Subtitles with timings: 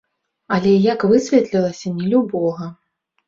[0.55, 2.71] Але, як высветлілася, не любога.